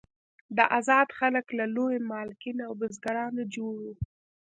دا 0.57 0.65
آزاد 0.77 1.07
خلک 1.19 1.45
له 1.59 1.65
لویو 1.75 2.07
مالکین 2.11 2.57
او 2.67 2.71
بزګرانو 2.79 3.43
جوړ 3.53 3.75
وو. 3.85 3.93